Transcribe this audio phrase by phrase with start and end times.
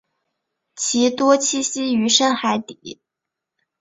[0.75, 2.99] 其多栖息于深海底。